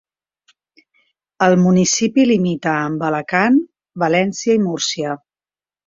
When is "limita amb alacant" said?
2.31-3.63